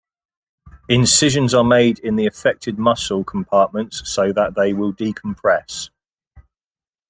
[0.89, 5.91] Incisions are made in the affected muscle compartments so that they will decompress.